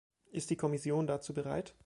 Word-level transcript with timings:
Ist 0.31 0.49
die 0.49 0.55
Kommission 0.55 1.05
dazu 1.05 1.31
bereit? 1.31 1.75